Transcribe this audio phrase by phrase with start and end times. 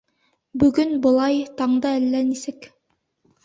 [0.63, 2.69] Бөгөн былай, таңда әллә нисек.